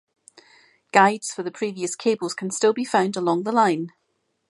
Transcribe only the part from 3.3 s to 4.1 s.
the line.